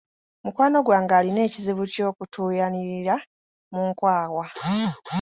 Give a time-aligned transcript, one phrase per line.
[0.43, 3.15] Mukwano gwange alina ekizibu ky'okutuuyanirira
[3.73, 4.45] mu nkwawa.